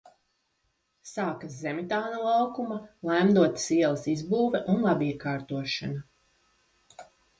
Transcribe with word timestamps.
Sākas 1.09 1.57
Zemitāna 1.65 2.21
laukuma, 2.23 2.77
Laimdotas 3.09 3.67
ielas 3.77 4.07
izbūve 4.15 4.63
un 4.75 4.81
labiekārtošana. 4.87 7.05